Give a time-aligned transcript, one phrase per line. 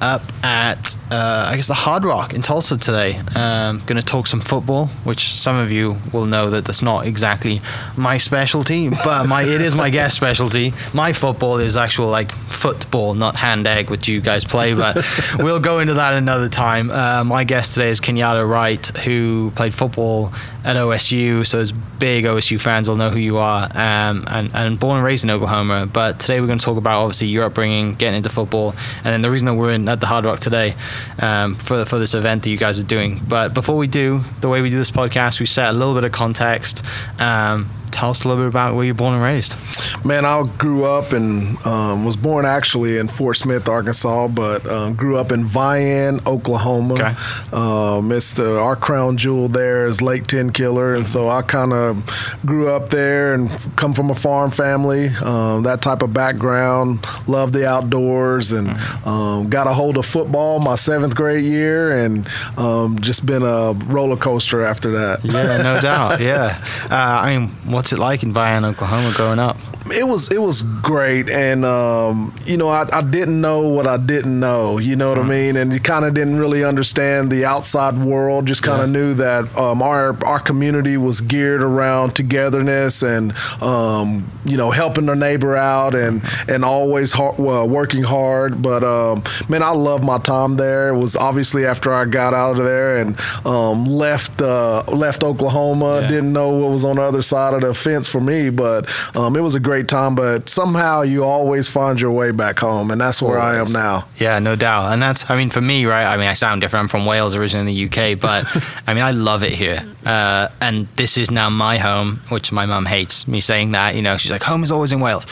[0.04, 3.22] up at uh, I guess the Hard Rock in Tulsa today.
[3.36, 7.08] Um, going to talk some football, which some of you will know that that's not
[7.08, 7.62] exactly
[7.96, 10.74] my specialty, but my it is my guest specialty.
[10.94, 14.74] My football is actual like football, not hand egg, which you guys play.
[14.74, 15.06] But
[15.40, 16.92] we'll go into that another time.
[16.92, 20.34] Uh, my guest today is Kenyatta Wright, who played football
[20.66, 24.80] at OSU, so as big OSU fans will know who you are, um, and, and
[24.80, 25.86] born and raised in Oklahoma.
[25.86, 29.22] But today we're going to talk about obviously your upbringing, getting into football, and then
[29.22, 30.76] the reason that we're in at the Hard Rock today
[31.20, 33.22] um, for for this event that you guys are doing.
[33.28, 36.04] But before we do, the way we do this podcast, we set a little bit
[36.04, 36.84] of context.
[37.20, 39.56] Um, tell us a little bit about where you're born and raised.
[40.04, 44.96] Man, I grew up and um, was born actually in Fort Smith, Arkansas, but um,
[44.96, 46.96] grew up in Vian, Oklahoma.
[46.96, 47.16] Okay.
[47.54, 52.04] Um, it's the our crown jewel there is Lake Tenkiller, and so I kind of
[52.46, 57.06] grew up there and come from a farm family, um, that type of background.
[57.28, 58.70] Love the outdoors and
[59.06, 62.28] um, got a hold of football my seventh grade year, and
[62.58, 65.24] um, just been a roller coaster after that.
[65.24, 66.20] Yeah, no doubt.
[66.20, 67.52] Yeah, uh, I mean,
[67.84, 69.58] what's it like in Vian, Oklahoma, growing up?
[69.98, 71.30] It was it was great.
[71.30, 75.20] And um, you know I, I didn't know what I didn't know you know what
[75.20, 75.56] I mean?
[75.56, 78.94] And you kind of didn't really understand the outside world just kind of Yeah.
[78.94, 85.08] knew that um, our our community was geared around togetherness and um, you know helping
[85.10, 88.62] our neighbor out and and always hard, well, working hard.
[88.62, 90.90] But um, man I love my time there.
[90.90, 96.02] It was obviously after I got out of there and um, left uh, left Oklahoma.
[96.02, 96.08] Yeah.
[96.08, 99.36] didn't know what was on the other side of the fence for me, but um,
[99.36, 100.16] it was a great time.
[100.16, 104.08] But somehow you always find your way back home, and that's where I am now.
[104.18, 104.94] Yeah, no doubt.
[104.94, 106.06] And that's, I mean, for me, right?
[106.06, 106.84] I mean, I sound different.
[106.84, 108.46] I'm from Wales, originally in the UK, but
[108.88, 109.84] I mean, I love it here.
[110.06, 113.96] Uh, and this is now my home, which my mum hates me saying that.
[113.96, 115.26] You know, she's like, home is always in Wales.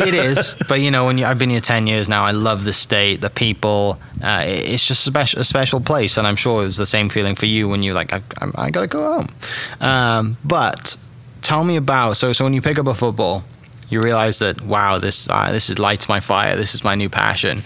[0.00, 0.54] it is.
[0.68, 3.20] But, you know, when you, I've been here 10 years now, I love the state,
[3.20, 3.98] the people.
[4.22, 6.16] Uh, it's just a special, a special place.
[6.16, 8.70] And I'm sure it's the same feeling for you when you're like, I, I, I
[8.70, 9.34] got to go home.
[9.80, 10.96] Um, but
[11.42, 13.44] tell me about, so, so when you pick up a football,
[13.88, 16.56] you realize that wow this uh, this is lights my fire.
[16.56, 17.62] This is my new passion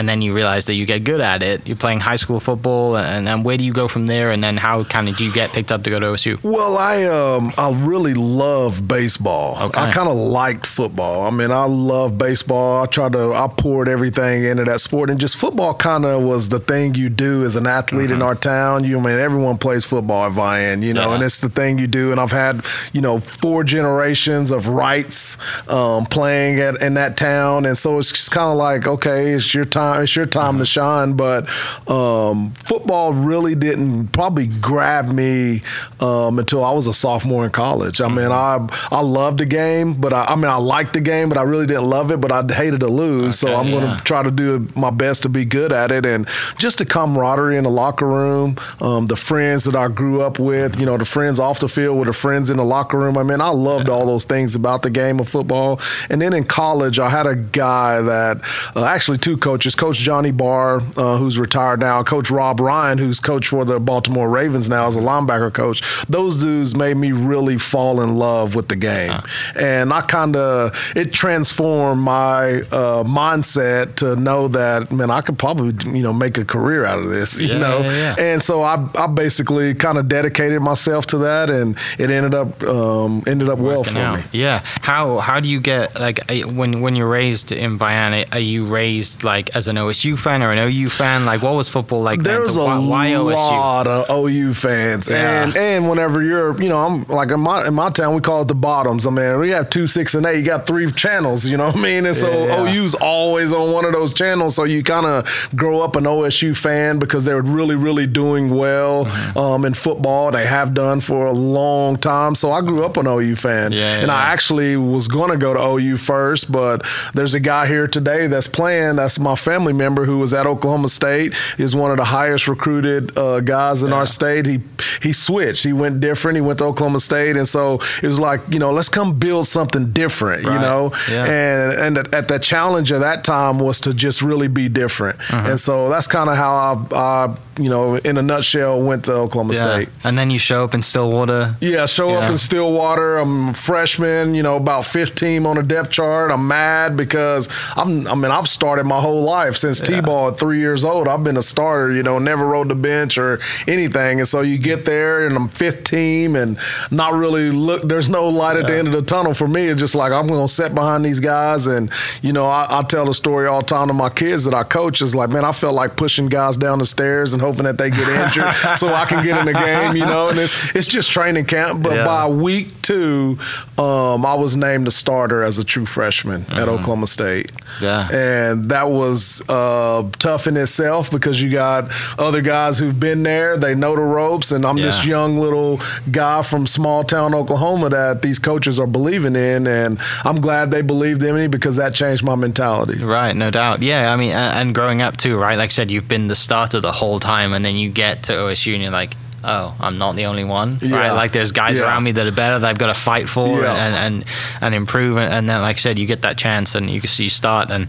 [0.00, 2.96] and then you realize that you get good at it you're playing high school football
[2.96, 5.32] and then where do you go from there and then how kind of do you
[5.32, 9.48] get picked up to go to OSU Well, I um I really love baseball.
[9.66, 9.80] Okay.
[9.80, 11.26] I kind of liked football.
[11.26, 12.82] I mean, I love baseball.
[12.82, 16.48] I tried to I poured everything into that sport, and just football kind of was
[16.48, 18.84] the thing you do as an athlete in our town.
[18.84, 21.14] You I mean everyone plays football at Vian, you know, Yeah.
[21.16, 22.10] and it's the thing you do.
[22.12, 25.36] And I've had you know four generations of Wrights
[25.68, 29.54] um, playing at in that town, and so it's just kind of like okay, it's
[29.54, 29.89] your time.
[29.98, 31.14] It's your time to shine.
[31.14, 31.48] But
[31.90, 35.62] um, football really didn't probably grab me
[36.00, 38.00] um, until I was a sophomore in college.
[38.00, 41.28] I mean, I I loved the game, but I, I mean, I liked the game,
[41.28, 42.20] but I really didn't love it.
[42.20, 45.28] But I hated to lose, so I'm going to try to do my best to
[45.28, 49.64] be good at it, and just the camaraderie in the locker room, um, the friends
[49.64, 52.50] that I grew up with, you know, the friends off the field with the friends
[52.50, 53.16] in the locker room.
[53.16, 55.80] I mean, I loved all those things about the game of football.
[56.08, 58.40] And then in college, I had a guy that
[58.76, 63.20] uh, actually two coaches, Coach Johnny Barr, uh, who's retired now, Coach Rob Ryan, who's
[63.20, 65.82] coach for the Baltimore Ravens now as a linebacker coach.
[66.08, 69.20] Those dudes made me really fall in love with the game,
[69.58, 75.38] and I kind of it transformed my uh, mindset to know that man, I could
[75.38, 77.80] probably you know make a career out of this, you Yeah, know.
[77.80, 78.14] yeah, yeah.
[78.18, 82.62] And so I, I basically kind of dedicated myself to that, and it ended up
[82.64, 84.16] um, ended up well Working for out.
[84.18, 84.24] me.
[84.32, 88.64] yeah how how do you get like when when you're raised in Viana are you
[88.64, 91.24] raised like as an OSU fan or an OU fan?
[91.26, 92.22] Like, what was football like?
[92.22, 95.42] There was a why, why lot of OU fans, Yeah.
[95.44, 98.42] and and whenever you're, you know, I'm like in my in my town, we call
[98.42, 99.06] it the bottoms.
[99.06, 100.38] I mean, we have two, six, and eight.
[100.38, 102.06] You got three channels, you know what I mean?
[102.06, 102.80] And so Yeah, yeah.
[102.82, 106.56] OU's always on one of those channels, so you kind of grow up an OSU
[106.56, 109.38] fan because they're really, really doing well Mm-hmm.
[109.38, 110.30] um, in football.
[110.30, 112.34] They have done for a long time.
[112.34, 114.10] So I grew up an OU fan, and.
[114.10, 116.84] I actually was going to go to OU first, but
[117.14, 118.96] there's a guy here today that's playing.
[118.96, 121.34] That's my family member who was at Oklahoma State.
[121.58, 123.96] is one of the highest recruited uh, guys in Yeah.
[123.98, 124.46] our state.
[124.46, 124.58] He
[125.02, 125.64] he switched.
[125.64, 126.36] He went different.
[126.36, 127.62] He went to Oklahoma State, and so
[128.02, 130.42] it was like you know, let's come build something different.
[130.44, 131.24] You know, Yeah.
[131.24, 135.16] and and at- at the challenge of that time was to just really be different.
[135.32, 135.50] Uh-huh.
[135.50, 136.52] And so that's kind of how
[136.92, 139.60] I, I you know, in a nutshell, went to Oklahoma Yeah.
[139.60, 139.88] State.
[140.04, 141.56] And then you show up in Stillwater.
[141.60, 142.32] Yeah, show up Yeah.
[142.32, 143.18] in Stillwater.
[143.18, 146.30] I'm a freshman, you know, about 15 on the depth chart.
[146.30, 150.58] I'm mad because I'm I mean, I've started my whole life since T-ball at 3
[150.58, 151.06] years old.
[151.08, 154.20] I've been a starter, you know, never rode the bench or anything.
[154.20, 156.58] And so you get there and I'm 15 and
[156.90, 159.66] not really look there's no light at the end of the tunnel for me.
[159.66, 161.90] It's just like I'm going to sit behind these guys and
[162.22, 164.62] you know, I, I tell the story all the time to my kids that I
[164.62, 167.78] coach is like, man, I felt like pushing guys down the stairs and hoping that
[167.78, 170.86] they get injured so I can get in the game, you know, and it's it's
[170.86, 171.82] just training camp.
[171.82, 172.04] But Yeah.
[172.04, 173.38] by week two,
[173.78, 177.52] um, I was named a starter as a true freshman at Oklahoma State.
[177.52, 177.84] Mm-hmm.
[177.84, 178.08] Yeah.
[178.10, 183.56] And that was uh, tough in itself because you got other guys who've been there,
[183.56, 185.80] they know the ropes, and I'm this young little
[186.10, 189.66] guy from small town Oklahoma that these coaches are believing in.
[189.66, 193.02] And I'm glad they believed in me because that changed my mentality.
[193.02, 193.82] Right, no doubt.
[193.82, 195.56] Yeah, I mean, and growing up too, right?
[195.56, 198.32] Like I said, you've been the starter the whole time, and then you get to
[198.32, 200.96] OSU and you're like, oh, I'm not the only one, Yeah.
[200.96, 201.12] right?
[201.12, 201.84] Like there's guys Yeah.
[201.84, 203.72] around me that are better that I've got to fight for Yeah.
[203.74, 204.24] and, and
[204.60, 207.70] and improve, and, then like I said, you get that chance and you you start
[207.70, 207.88] and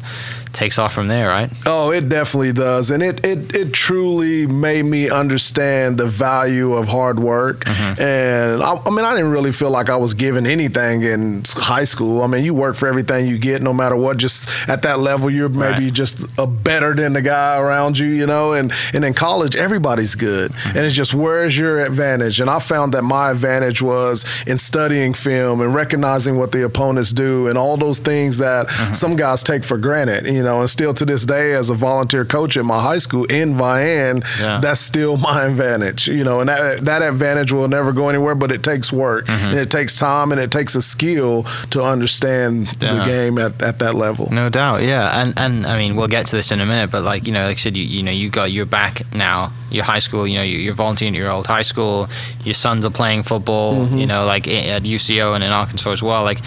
[0.53, 1.49] takes off from there, right?
[1.65, 6.87] Oh, it definitely does, and it it it truly made me understand the value of
[6.87, 7.65] hard work.
[7.65, 8.01] Mm-hmm.
[8.01, 11.83] And I, I mean, I didn't really feel like I was given anything in high
[11.83, 12.21] school.
[12.21, 14.17] I mean, you work for everything you get, no matter what.
[14.17, 15.93] Just at that level, you're maybe Right.
[15.93, 18.53] just a better than the guy around you, you know.
[18.53, 20.77] And and in college, everybody's good, mm-hmm.
[20.77, 22.39] and it's just where's your advantage?
[22.39, 27.11] And I found that my advantage was in studying film and recognizing what the opponents
[27.11, 28.93] do, and all those things that mm-hmm.
[28.93, 30.59] some guys take for granted, you know.
[30.61, 34.25] And still to this day, as a volunteer coach at my high school in Vian,
[34.39, 34.59] Yeah.
[34.59, 36.39] that's still my advantage, you know.
[36.39, 39.49] And that that advantage will never go anywhere, but it takes work mm-hmm.
[39.49, 43.77] and it takes time and it takes a skill to understand the game at, at
[43.79, 44.29] that level.
[44.31, 47.03] No doubt, yeah, and and I mean we'll get to this in a minute, but
[47.03, 49.51] like you know, like I said, you, you know, you got you're back now.
[49.71, 52.07] Your high school, you know, you're, volunteering at your old high school.
[52.43, 53.97] Your sons are playing football, Mm-hmm.
[53.97, 56.23] you know, like at UCO and in Arkansas as well.
[56.23, 56.39] Like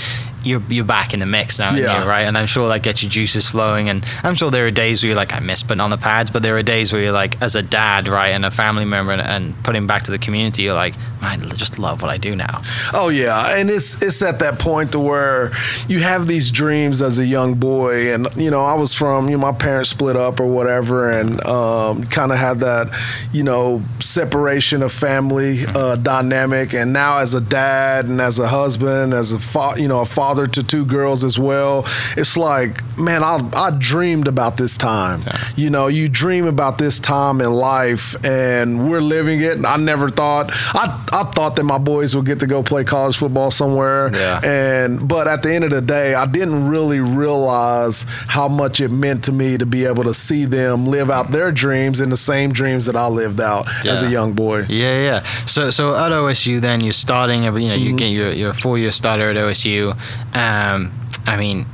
[0.44, 1.84] you're you're back in the mix now, Yeah.
[2.02, 2.06] yeah.
[2.06, 2.22] right?
[2.24, 3.88] And I'm sure that gets your juices flowing.
[3.88, 6.30] And I'm sure there are days where you're like, I miss putting on the pads,
[6.30, 9.12] but there are days where you're like, as a dad, right, and a family member,
[9.12, 10.94] and, and putting back to the community, you're like,
[11.24, 12.62] I just love what I do now.
[12.92, 15.52] Oh yeah, and it's it's at that point to where
[15.88, 19.36] you have these dreams as a young boy, and you know I was from you
[19.36, 22.88] know my parents split up or whatever, and um, kind of had that
[23.32, 28.48] you know separation of family uh, dynamic, and now as a dad and as a
[28.48, 31.84] husband, as a fa- you know a father to two girls as well,
[32.16, 35.22] it's like man, I I dreamed about this time.
[35.56, 39.52] You know, you dream about this time in life, and we're living it.
[39.52, 42.82] And I never thought I I thought that my boys would get to go play
[42.82, 44.10] college football somewhere.
[44.12, 44.40] Yeah.
[44.42, 48.88] And but at the end of the day, I didn't really realize how much it
[48.90, 52.16] meant to me to be able to see them live out their dreams and the
[52.16, 54.66] same dreams that I lived out as a young boy.
[54.68, 55.22] Yeah, yeah.
[55.46, 57.46] So, so at OSU, then you're starting.
[57.46, 57.84] every- You know, Mm-hmm.
[57.92, 59.92] you get your your four year starter at OSU.
[60.34, 60.90] Um,
[61.26, 61.66] I mean,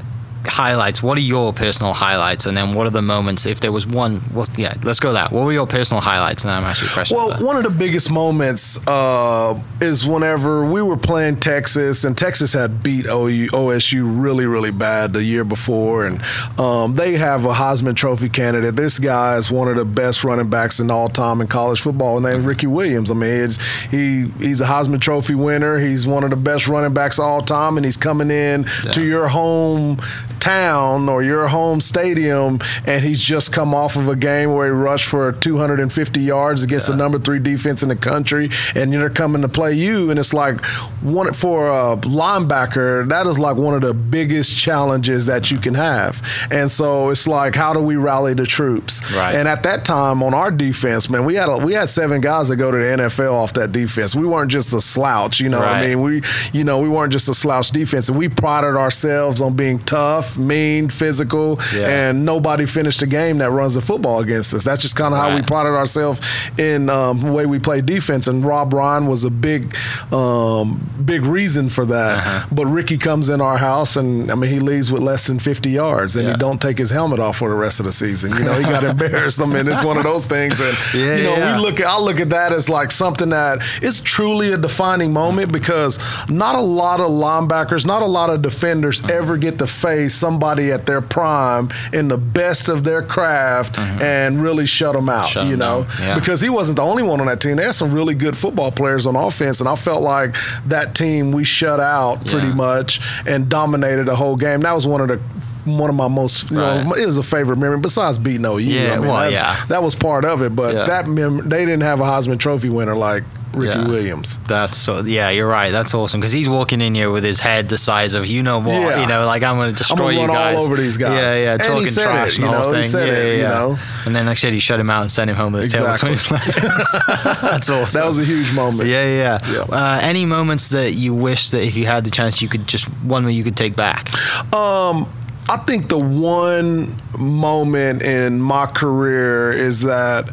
[0.47, 1.03] highlights.
[1.03, 2.47] What are your personal highlights?
[2.47, 3.47] And then what are the moments?
[3.47, 5.33] If there was one, well, yeah, let's go that.
[5.33, 6.45] What were your personal highlights?
[6.45, 7.17] And then I'm asking you a question.
[7.17, 12.53] Well, one of the biggest moments uh, is whenever we were playing Texas, and Texas
[12.53, 16.23] had beat OU, OSU really, really bad the year before, and
[16.59, 18.77] um, they have a Heisman Trophy candidate.
[18.77, 22.21] This guy is one of the best running backs in all time in college football,
[22.21, 23.11] named Ricky Williams.
[23.11, 23.59] I mean, it's,
[23.91, 25.79] he he's a Heisman Trophy winner.
[25.79, 29.05] He's one of the best running backs of all time, and he's coming in to
[29.05, 29.99] your home
[30.41, 34.73] town or your home stadium, and he's just come off of a game where he
[34.73, 39.43] rushed for 250 yards against the number three defense in the country, and they're coming
[39.43, 40.65] to play you, and it's like
[41.03, 43.09] one for a linebacker.
[43.09, 47.29] That is like one of the biggest challenges that you can have, and so it's
[47.29, 49.15] like, how do we rally the troops?
[49.15, 49.35] Right.
[49.35, 52.49] And at that time on our defense, man, we had a, we had seven guys
[52.49, 54.15] that go to the NFL off that defense.
[54.15, 56.03] We weren't just a slouch, you know what I mean?
[56.03, 59.79] We, you know, we weren't just a slouch defense, and we prided ourselves on being
[59.81, 61.89] tough tough, mean, physical, Yeah.
[61.89, 64.65] and nobody finished a game that runs the football against us.
[64.65, 65.47] That's just kind of how we Right.
[65.47, 66.21] prided ourselves
[66.59, 68.27] in um, the way we play defense.
[68.27, 69.75] And Rob Ryan was a big,
[70.13, 72.19] um, big reason for that.
[72.19, 72.47] Uh-huh.
[72.53, 75.71] But Ricky comes in our house, and I mean, he leaves with less than 50
[75.71, 76.33] yards, and Yeah.
[76.35, 78.33] he don't take his helmet off for the rest of the season.
[78.35, 79.41] You know, he got embarrassed.
[79.41, 81.99] I mean, it's one of those things, and Yeah, you know, we look at I
[81.99, 86.61] look at that as like something that is truly a defining moment because not a
[86.61, 91.01] lot of linebackers, not a lot of defenders ever get to face somebody at their
[91.01, 94.03] prime in the best of their craft mm-hmm.
[94.03, 95.29] and really shut them out.
[95.29, 96.15] Shut you know, yeah.
[96.15, 97.57] because he wasn't the only one on that team.
[97.57, 100.37] They had some really good football players on offense, and I felt like
[100.67, 102.55] that team we shut out pretty Yeah.
[102.55, 104.61] much and dominated the whole game.
[104.61, 105.21] That was one of the
[105.65, 107.79] one of my most, you know, it was a favorite memory.
[107.79, 109.65] Besides beating OU, Yeah, I mean, well, that's- yeah.
[109.67, 110.55] that was part of it.
[110.57, 110.85] But Yeah.
[110.87, 113.89] that mem- they didn't have a Heisman Trophy winner like Ricky Yeah.
[113.89, 114.39] Williams.
[114.47, 115.01] That's so.
[115.03, 115.73] Yeah, you're right.
[115.73, 118.61] That's awesome because he's walking in here with his head the size of you know
[118.61, 118.69] what.
[118.81, 119.01] Yeah.
[119.01, 121.41] You know, like I'm going to destroy you run all over these guys.
[121.41, 121.57] Yeah, yeah.
[121.57, 122.91] Talking trash it, and you know, he thing.
[122.91, 123.79] said yeah, it, yeah, you know.
[124.07, 125.75] And then like I said, he shut him out and sent him home with his
[125.75, 126.15] Exactly.
[126.15, 126.99] tail between his legs.
[127.43, 127.99] That's awesome.
[128.01, 128.89] That was a huge moment.
[128.89, 129.39] Yeah, yeah.
[129.53, 129.61] Yeah.
[129.63, 132.85] Uh, any moments that you wish that if you had the chance, you could just
[133.03, 134.11] one where you could take back.
[134.55, 135.09] Um,
[135.51, 140.31] I think the one moment in my career is that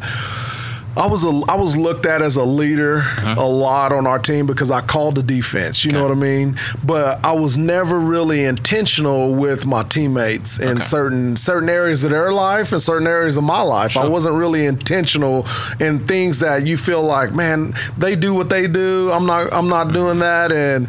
[0.96, 3.34] I was a, I was looked at as a leader uh-huh.
[3.36, 5.84] a lot on our team because I called the defense.
[5.84, 6.56] You know what I mean?
[6.84, 10.80] But I was never really intentional with my teammates in Okay.
[10.80, 13.96] certain certain areas of their life and certain areas of my life.
[13.96, 15.48] I wasn't really intentional
[15.80, 19.10] in things that you feel like, man, they do what they do.
[19.12, 19.94] I'm not I'm not mm-hmm.
[19.94, 20.88] doing that, and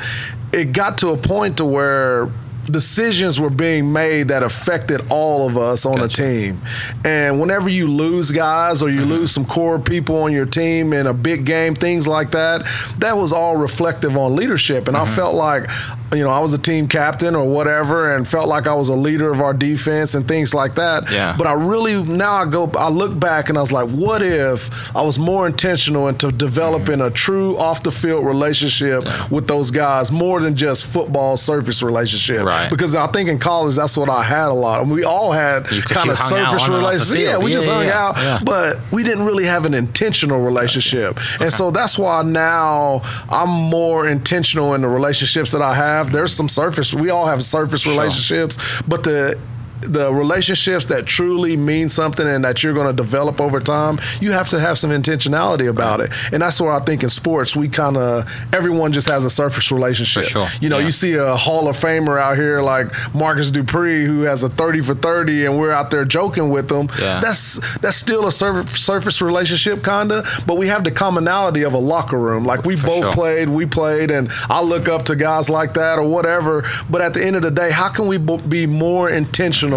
[0.54, 2.30] it got to a point to where
[2.70, 6.62] decisions were being made that affected all of us on a team.
[7.04, 9.10] And whenever you lose guys or you mm-hmm.
[9.10, 12.66] lose some core people on your team in a big game, things like that,
[13.00, 14.88] that was all reflective on leadership.
[14.88, 15.16] And I mm-hmm.
[15.16, 15.70] felt like,
[16.14, 18.96] you know, I was a team captain or whatever and felt like I was a
[18.96, 21.12] leader of our defense and things like that.
[21.12, 21.36] Yeah.
[21.38, 24.96] But I really now I go I look back and I was like, what if
[24.96, 30.12] I was more intentional into developing a true off the field relationship with those guys
[30.12, 32.44] more than just football surface relationship.
[32.44, 32.70] Right.
[32.70, 34.82] Because I think in college that's what I had a lot.
[34.82, 37.18] I mean, we all had kind of surface on and off the relationship.
[37.28, 38.08] Yeah, we Yeah, just yeah, hung yeah.
[38.08, 38.40] out, Yeah.
[38.44, 41.20] but we didn't really have an intentional relationship.
[41.40, 45.99] And so that's why now I'm more intentional in the relationships that I have.
[46.08, 46.94] There's some surface.
[46.94, 49.38] We all have surface relationships, but the
[49.82, 54.32] the relationships that truly mean something and that you're going to develop over time, you
[54.32, 56.12] have to have some intentionality about it.
[56.32, 59.72] And that's where I think in sports we kind of everyone just has a surface
[59.72, 60.24] relationship.
[60.26, 60.48] Sure.
[60.60, 60.86] You know, Yeah.
[60.86, 64.82] you see a Hall of Famer out here like Marcus Dupree who has a 30
[64.82, 66.90] for 30 and we're out there joking with them.
[67.00, 67.20] Yeah.
[67.22, 71.74] That's that's still a sur- surface relationship kind of, but we have the commonality of
[71.74, 72.44] a locker room.
[72.46, 73.12] Like we For both sure.
[73.14, 77.14] played, we played and I look up to guys like that or whatever, but at
[77.14, 79.69] the end of the day, how can we be more intentional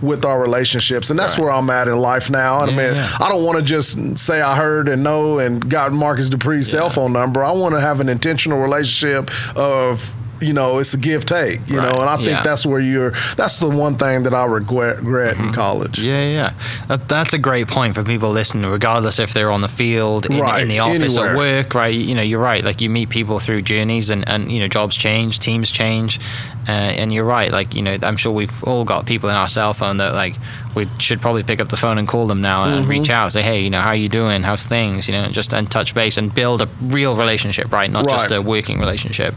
[0.00, 1.10] with our relationships?
[1.10, 1.44] And that's Right.
[1.44, 2.62] where I'm at in life now.
[2.62, 3.08] And Yeah, I mean, yeah.
[3.20, 6.90] I don't want to just say I heard and know and got Marcus Dupree's cell
[6.90, 7.44] phone number.
[7.44, 11.78] I want to have an intentional relationship of you know, it's a give take, you
[11.78, 12.42] Right, know, and I think yeah.
[12.42, 13.12] that's where you're.
[13.36, 16.00] That's the one thing that I regret, regret in college.
[16.00, 16.52] Yeah, yeah.
[16.88, 20.38] That, that's a great point for people listening, regardless if they're on the field, in,
[20.38, 21.30] Right, in the office, anywhere.
[21.30, 21.94] at work, right?
[21.94, 22.64] You know, you're right.
[22.64, 26.20] Like, you meet people through journeys and, and you know, jobs change, teams change.
[26.68, 27.50] Uh, and you're right.
[27.50, 30.36] Like, you know, I'm sure we've all got people in our cell phone that, like,
[30.74, 32.90] we should probably pick up the phone and call them now and Mm-hmm.
[32.90, 34.42] reach out, say, hey, you know, how you doing?
[34.42, 35.08] How's things?
[35.08, 37.90] You know, and just and touch base and build a real relationship, right?
[37.90, 39.34] Not just a working relationship.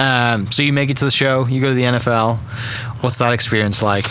[0.00, 2.38] Um, so you make it to the show, you go to the NFL.
[3.02, 4.06] What's that experience like?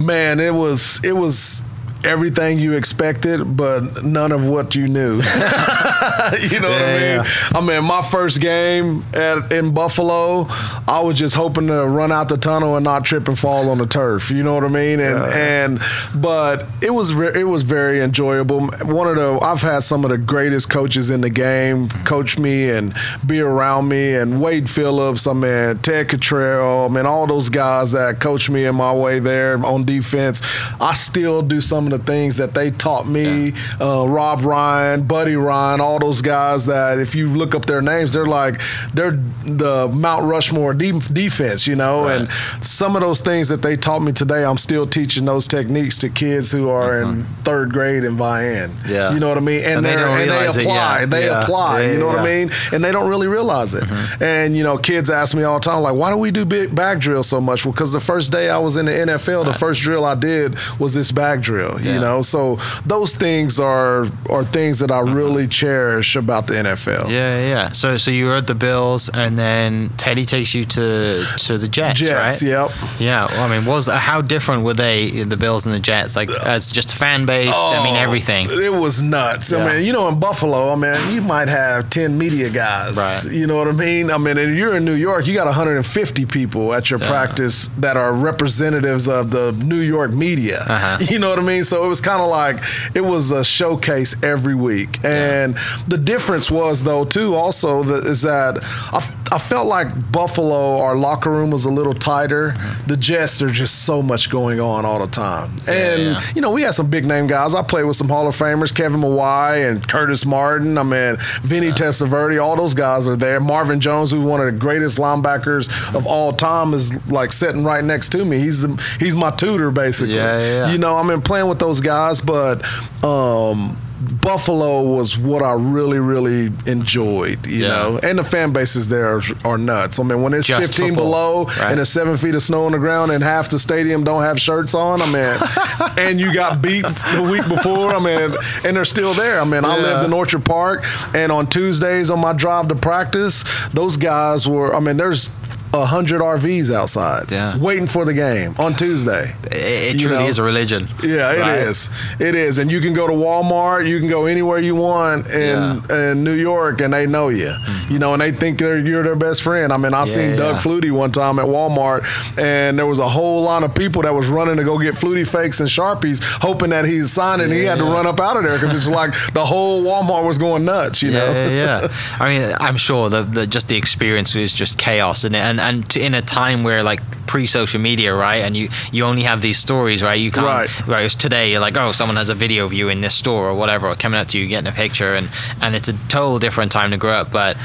[0.00, 1.62] Man, it was it was
[2.04, 5.16] everything you expected, but none of what you knew.
[5.16, 7.32] you know what I Yeah, mean?
[7.54, 10.46] I mean, my first game at in Buffalo,
[10.88, 13.78] I was just hoping to run out the tunnel and not trip and fall on
[13.78, 14.30] the turf.
[14.30, 15.00] You know what I mean?
[15.00, 15.80] And and
[16.14, 18.66] but it was ve- it was very enjoyable.
[18.84, 22.70] One of the I've had some of the greatest coaches in the game coach me
[22.70, 22.94] and
[23.26, 25.26] be around me, and Wade Phillips.
[25.26, 26.86] I mean, Ted Cottrell.
[26.86, 30.42] I mean, all those guys that coached me in my way there on defense.
[30.80, 33.52] I still do some of the things that they taught me.
[33.80, 38.12] Uh, Rob Ryan, Buddy Ryan, all those guys that if you look up their names,
[38.12, 38.60] they're like
[38.94, 42.04] they're the Mount Rushmore de- defense, you know.
[42.04, 42.20] Right.
[42.22, 42.30] And
[42.64, 46.08] some of those things that they taught me today, I'm still teaching those techniques to
[46.08, 48.70] kids who are in third grade in Vian.
[48.70, 48.88] Uh-huh.
[48.92, 49.12] Yeah.
[49.14, 49.60] you know what I mean.
[49.60, 51.04] And, And they and they realize it apply.
[51.06, 51.40] They Yeah.
[51.42, 51.82] apply.
[51.82, 52.50] Yeah, you know what I mean?
[52.72, 53.84] And they don't really realize it.
[53.84, 54.22] Mm-hmm.
[54.22, 56.74] And you know, kids ask me all the time, like, why do we do big
[56.74, 57.64] bag drill so much?
[57.64, 60.56] Well, because the first day I was in the NFL, the first drill I did
[60.78, 61.80] was this back drill.
[61.84, 67.08] You know, so those things are are things that I really cherish about the NFL.
[67.08, 67.72] Yeah, yeah, yeah.
[67.72, 71.68] So, so you were at the Bills, and then Teddy takes you to to the
[71.68, 72.48] Jets, Jets, right?
[72.48, 72.70] yep.
[72.98, 73.26] Yeah.
[73.26, 76.16] Well, I mean, was how different were they, the Bills and the Jets?
[76.16, 78.48] Like, as just fan based, I mean, Oh, everything.
[78.50, 79.52] It was nuts.
[79.52, 79.58] Yeah.
[79.58, 82.96] I mean, you know, in Buffalo, I mean, you might have 10 media guys.
[82.96, 83.24] Right.
[83.32, 84.10] You know what I mean?
[84.10, 87.08] I mean, and you're in New York, you got 150 people at your Yeah.
[87.08, 90.64] practice that are representatives of the New York media.
[90.68, 90.98] Uh-huh.
[91.12, 91.64] You know what I mean?
[91.72, 92.58] So it was kind of like
[92.94, 95.02] it was a showcase every week.
[95.06, 95.56] And
[95.88, 98.98] the difference was, though, too, also, that, is that I,
[99.32, 102.50] I felt like Buffalo, our locker room was a little tighter.
[102.50, 102.82] Uh-huh.
[102.88, 105.56] The Jets are just so much going on all the time.
[105.66, 106.22] And, yeah.
[106.34, 107.54] you know, we had some big name guys.
[107.54, 110.76] I played with some Hall of Famers, Kevin Mawae and Curtis Martin.
[110.76, 113.40] I mean, Vinny Testaverde, all those guys are there.
[113.40, 117.82] Marvin Jones, who's one of the greatest linebackers of all time, is like sitting right
[117.82, 118.40] next to me.
[118.40, 120.16] He's the he's my tutor basically.
[120.16, 120.72] Yeah, yeah, yeah.
[120.72, 122.62] You know, I mean, playing with those guys, but
[123.04, 123.78] um
[124.20, 127.68] Buffalo was what I really, really enjoyed, you Yeah.
[127.68, 130.00] know, and the fan bases there are, are nuts.
[130.00, 131.68] I mean, when it's Just 15 football, below right?
[131.68, 134.40] and there's seven feet of snow on the ground and half the stadium don't have
[134.40, 138.84] shirts on, I mean, and you got beat the week before, I mean, and they're
[138.84, 139.40] still there.
[139.40, 143.44] I mean, I lived in Orchard Park, and on Tuesdays on my drive to practice,
[143.72, 145.30] those guys were, I mean, there's
[145.74, 147.56] a hundred RVs outside, Yeah.
[147.56, 149.34] waiting for the game on Tuesday.
[149.44, 150.26] It, it truly know?
[150.26, 150.88] is a religion.
[151.02, 151.88] Yeah, it is.
[151.88, 152.20] right?
[152.20, 153.88] It is, and you can go to Walmart.
[153.88, 157.46] You can go anywhere you want in in New York, and they know you.
[157.46, 157.92] Mm-hmm.
[157.92, 159.72] You know, and they think they're, you're their best friend.
[159.72, 160.36] I mean, I seen yeah.
[160.36, 162.04] Doug Flutie one time at Walmart,
[162.38, 165.26] and there was a whole line of people that was running to go get Flutie
[165.26, 167.50] Flakes and sharpies, hoping that he's signing.
[167.50, 170.38] He had to run up out of there because it's like the whole Walmart was
[170.38, 171.02] going nuts.
[171.02, 171.32] You know.
[171.32, 171.96] Yeah, yeah, yeah.
[172.20, 175.88] I mean, I'm sure the, the just the experience was just chaos, and and and
[175.90, 178.42] to, in a time where like pre-social media, right?
[178.44, 180.20] And you you only have these stories, right?
[180.20, 180.46] You can't.
[180.46, 180.86] Right.
[180.86, 181.04] Right.
[181.04, 183.54] It's today, you're like, oh, someone has a video of you in this store or
[183.54, 185.28] whatever, or coming up to you, getting a picture, and
[185.62, 187.56] and it's a total different time to grow up, but.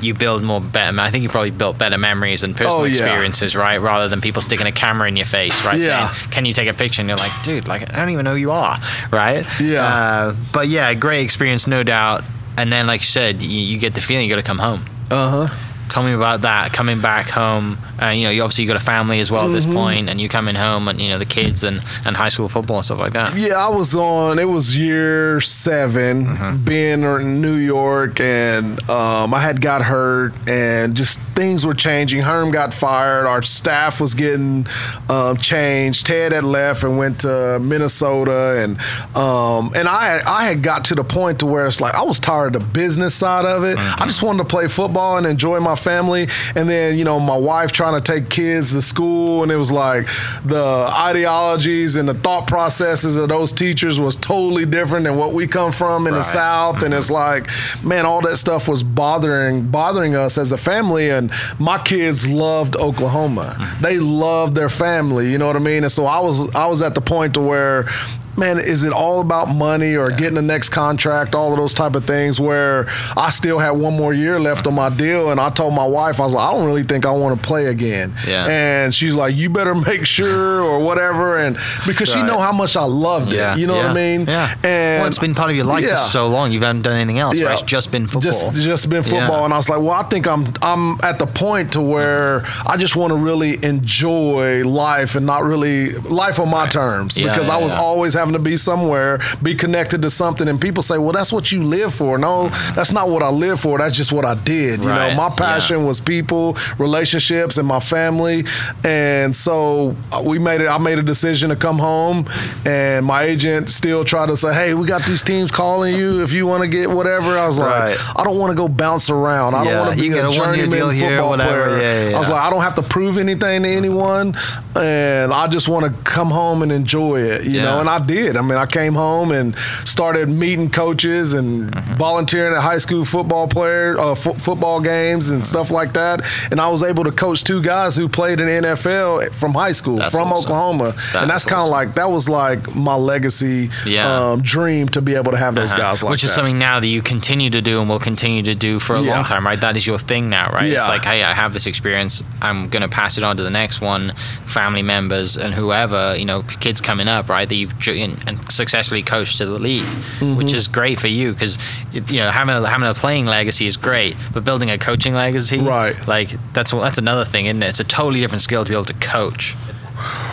[0.00, 1.00] You build more better.
[1.00, 2.90] I think you probably built better memories and personal Oh, yeah.
[2.90, 3.80] experiences, right?
[3.80, 5.80] Rather than people sticking a camera in your face, right?
[5.80, 6.12] Yeah.
[6.12, 8.32] Saying, "Can you take a picture?" And you're like, "Dude, like I don't even know
[8.32, 8.78] who you are,"
[9.12, 9.46] right?
[9.60, 9.86] Yeah.
[9.86, 12.24] Uh, but yeah, great experience, no doubt.
[12.58, 14.84] And then, like you said, you, you get the feeling you got to come home.
[15.12, 15.54] Uh huh.
[15.94, 16.72] Tell me about that.
[16.72, 19.52] Coming back home, uh, you know, you obviously you got a family as well at
[19.52, 22.48] this point, and you coming home, and you know the kids and, and high school
[22.48, 23.36] football and stuff like that.
[23.36, 24.40] Yeah, I was on.
[24.40, 26.64] It was year 7 Mm-hmm.
[26.64, 32.22] being in New York, and um, I had got hurt, and just things were changing.
[32.22, 33.26] Herm got fired.
[33.26, 34.66] Our staff was getting
[35.08, 36.06] um, changed.
[36.06, 38.78] Ted had left and went to Minnesota, and
[39.16, 42.18] um, and I I had got to the point to where it's like I was
[42.18, 43.78] tired of the business side of it.
[43.78, 47.36] I just wanted to play football and enjoy my family, and then you know my
[47.36, 50.06] wife trying to take kids to school, and it was like
[50.44, 55.46] the ideologies and the thought processes of those teachers was totally different than what we
[55.46, 56.24] come from in the Right.
[56.24, 57.44] South, and it's mm-hmm.
[57.44, 62.26] like, man, all that stuff was bothering bothering us as a family, and my kids
[62.26, 63.56] loved Oklahoma.
[63.58, 63.82] Mm-hmm.
[63.82, 66.82] They loved their family, you know what I mean, and so I was I was
[66.82, 67.88] at the point to where.
[68.36, 71.34] Man, is it all about money or getting the next contract?
[71.34, 72.40] All of those type of things.
[72.40, 75.86] Where I still had one more year left on my deal, and I told my
[75.86, 78.14] wife, I was like, I don't really think I want to play again.
[78.26, 78.46] Yeah.
[78.46, 82.76] And she's like, you better make sure or whatever, and because she know how much
[82.76, 83.36] I loved it.
[83.36, 84.26] Yeah, You know what I mean?
[84.26, 84.54] Yeah.
[84.64, 85.96] And well, it's been part of your life Yeah.
[85.96, 86.50] for so long.
[86.52, 87.52] You haven't done anything else, right?
[87.52, 88.20] It's just been football.
[88.20, 89.44] Just, just been football, Yeah.
[89.44, 92.76] and I was like, well, I think I'm I'm at the point to where I
[92.76, 97.48] just want to really enjoy life and not really life on my terms Yeah, because
[97.48, 97.80] yeah, I was yeah.
[97.80, 101.52] always having to be somewhere, be connected to something, and people say, well, that's what
[101.52, 102.18] you live for.
[102.18, 103.78] No, that's not what I live for.
[103.78, 104.82] That's just what I did.
[104.82, 105.34] You Right, know, my yeah.
[105.34, 108.44] passion was people, relationships, and my family,
[108.82, 110.68] and so uh, we made it.
[110.68, 112.26] I made a decision to come home,
[112.64, 116.32] and my agent still tried to say, hey, we got these teams calling you if
[116.32, 117.38] you want to get whatever.
[117.38, 118.16] I was like, Right.
[118.16, 119.54] I don't want to go bounce around.
[119.54, 121.64] I Yeah, don't want to be a journeyman deal here, football whatever.
[121.66, 121.82] player.
[121.82, 124.34] Yeah, yeah, I was like, I don't have to prove anything to anyone,
[124.76, 127.62] and I just want to come home and enjoy it, you Yeah.
[127.64, 127.80] know.
[127.80, 128.13] And I did.
[128.14, 131.94] I mean, I came home and started meeting coaches and Mm-hmm.
[131.96, 136.20] volunteering at high school football player uh, fo- football games and stuff like that.
[136.50, 139.72] And I was able to coach two guys who played in the NFL from high
[139.72, 140.44] school That's from awesome.
[140.52, 141.72] Oklahoma, That and that's kind of awesome.
[141.72, 144.30] like that was like my legacy Yeah.
[144.32, 145.82] um, dream to be able to have those Uh-huh.
[145.82, 146.34] guys like Which is that.
[146.36, 149.14] something now that you continue to do and will continue to do for a Yeah.
[149.16, 149.60] long time, right?
[149.60, 150.70] That is your thing now, right?
[150.70, 152.22] It's like, hey, I have this experience.
[152.42, 154.12] I'm going to pass it on to the next one,
[154.46, 157.48] family members and whoever, you know, kids coming up, right?
[157.48, 159.82] That you've dr- and and successfully coached to the league,
[160.20, 160.36] Mm-hmm.
[160.36, 161.58] which is great for you because,
[161.92, 165.58] you know, having a, having a playing legacy is great, but building a coaching legacy,
[165.58, 165.96] Right.
[166.06, 167.68] Like, that's that's another thing, isn't it?
[167.68, 169.56] It's a totally different skill to be able to coach.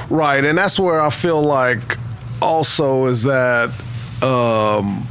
[0.10, 1.98] Right, and that's where I feel like
[2.42, 3.70] also is that
[4.22, 5.08] um,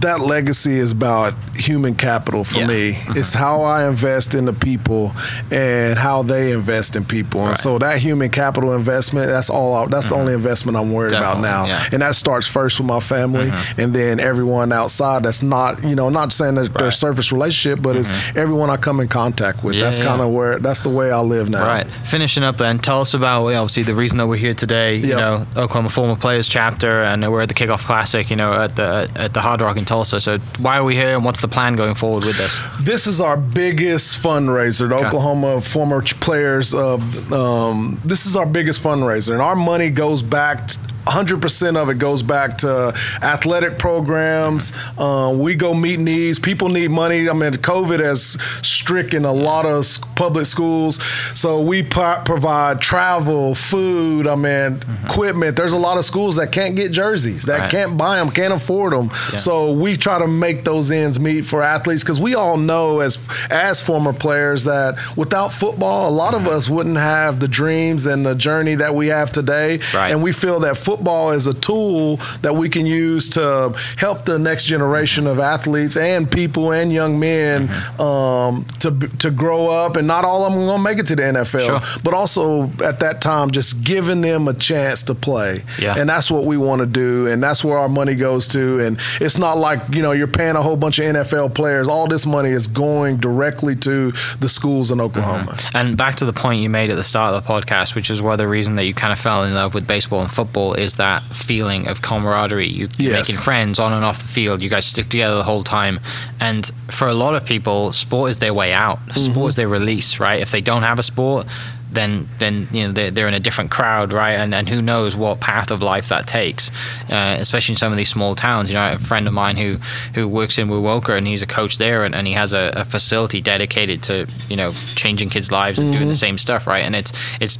[0.00, 2.66] that legacy is about human capital for Yeah.
[2.66, 2.92] me.
[2.92, 3.18] Mm-hmm.
[3.18, 5.12] It's how I invest in the people
[5.50, 7.46] and how they invest in people.
[7.46, 9.74] And so that human capital investment, that's all.
[9.74, 10.20] I, that's the mm-hmm.
[10.20, 11.66] only investment I'm worried about now.
[11.66, 11.88] yeah.
[11.92, 13.80] And that starts first with my family, mm-hmm.
[13.80, 15.22] and then everyone outside.
[15.22, 16.74] That's not you know not saying that Right.
[16.78, 19.74] there's surface relationship, but it's everyone I come in contact with.
[19.74, 21.66] Yeah, that's kind of where that's the way I live now.
[21.66, 21.86] Right.
[22.04, 24.96] Finishing up then, tell us about well, obviously the reason that we're here today.
[24.96, 28.30] You know, Oklahoma Former Players Chapter, and we're at the Kickoff Classic.
[28.30, 30.20] You know, at the at the Hard Rock in Tulsa.
[30.20, 32.54] So why are we here, and what's the plan going forward with this?
[32.80, 34.88] This is our biggest fundraiser.
[34.88, 35.06] The Okay.
[35.08, 36.72] Oklahoma former players.
[36.74, 36.94] Uh,
[37.42, 40.68] um, this is our biggest fundraiser, and our money goes back.
[40.68, 44.72] t- 100% of it goes back to athletic programs.
[44.98, 46.38] Uh, we go meet needs.
[46.38, 47.28] People need money.
[47.28, 49.86] I mean, COVID has stricken a lot of
[50.16, 51.00] public schools.
[51.34, 55.56] So we pro- provide travel, food, I mean, equipment.
[55.56, 57.70] There's a lot of schools that can't get jerseys, that Right.
[57.70, 59.10] can't buy them, can't afford them.
[59.32, 59.38] Yeah.
[59.38, 63.18] So we try to make those ends meet for athletes because we all know as
[63.50, 68.24] as former players that without football, a lot of us wouldn't have the dreams and
[68.24, 69.80] the journey that we have today.
[69.94, 70.10] Right.
[70.10, 74.38] And we feel that football is a tool that we can use to help the
[74.38, 78.00] next generation of athletes and people and young men Mm-hmm.
[78.00, 79.96] um, to to grow up.
[79.96, 81.80] And not all of them are gonna make it to the NFL, Sure.
[82.02, 85.62] but also at that time just giving them a chance to play.
[85.78, 85.94] Yeah.
[85.98, 88.80] And that's what we want to do, and that's where our money goes to.
[88.80, 91.86] And it's not like you know you're paying a whole bunch of NFL players.
[91.88, 95.56] All this money is going directly to the schools in Oklahoma.
[95.74, 98.20] And back to the point you made at the start of the podcast, which is
[98.22, 100.96] why the reason that you kind of fell in love with baseball and football is
[100.96, 102.68] that feeling of camaraderie.
[102.68, 103.28] You, you're Yes.
[103.28, 104.62] making friends on and off the field.
[104.62, 106.00] You guys stick together the whole time.
[106.40, 108.98] And for a lot of people, sport is their way out.
[109.00, 109.32] Mm-hmm.
[109.32, 110.40] Sport is their release, right?
[110.40, 111.46] If they don't have a sport,
[111.92, 114.34] then then you know they're, they're in a different crowd, right?
[114.34, 116.70] And and who knows what path of life that takes,
[117.10, 118.70] uh, especially in some of these small towns.
[118.70, 119.74] You know, I have a friend of mine who
[120.14, 122.84] who works in Wewoka and he's a coach there, and, and he has a, a
[122.84, 126.84] facility dedicated to you know changing kids' lives and doing the same stuff, right?
[126.84, 127.58] And it's it's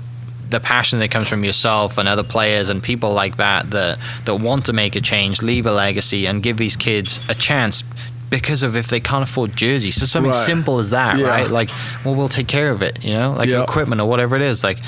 [0.51, 4.35] the passion that comes from yourself and other players and people like that that that
[4.37, 7.83] want to make a change, leave a legacy, and give these kids a chance.
[8.31, 10.47] Because of if they can't afford jerseys, so something Right.
[10.47, 11.27] simple as that, Yeah.
[11.27, 11.49] right?
[11.51, 11.69] Like,
[12.05, 13.63] well, we'll take care of it, you know, like Yeah.
[13.65, 14.63] equipment or whatever it is.
[14.63, 14.79] Like,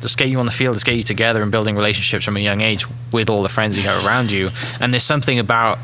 [0.00, 2.40] just get you on the field, just get you together and building relationships from a
[2.40, 4.50] young age with all the friends you have around you.
[4.80, 5.78] And there's something about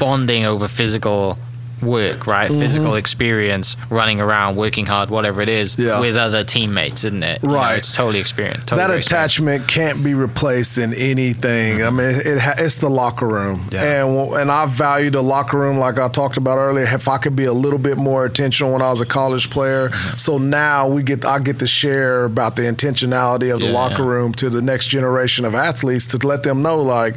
[0.00, 1.38] bonding over physical
[1.82, 2.50] work, right?
[2.50, 2.60] Mm-hmm.
[2.60, 6.00] Physical experience, running around, working hard, whatever it is, Yeah.
[6.00, 7.42] with other teammates, isn't it?
[7.42, 7.78] You know, Right.
[7.78, 8.64] it's totally experience.
[8.66, 9.32] Totally that experience.
[9.34, 11.82] attachment can't be replaced in anything.
[11.84, 13.82] I mean, it, ha- it's the locker room, Yeah.
[14.02, 16.84] and and I value the locker room like I talked about earlier.
[16.84, 19.88] If I could be a little bit more intentional when I was a college player,
[19.90, 20.16] Mm-hmm.
[20.18, 24.02] so now we get I get to share about the intentionality of the Yeah, locker
[24.04, 27.16] room to the next generation of athletes to let them know like